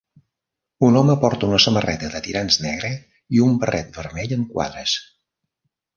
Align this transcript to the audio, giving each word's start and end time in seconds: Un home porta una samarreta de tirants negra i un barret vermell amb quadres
Un 0.87 0.95
home 1.01 1.15
porta 1.25 1.49
una 1.49 1.59
samarreta 1.65 2.09
de 2.15 2.21
tirants 2.29 2.57
negra 2.63 2.91
i 3.39 3.45
un 3.49 3.61
barret 3.65 3.93
vermell 4.01 4.37
amb 4.39 4.51
quadres 4.57 4.97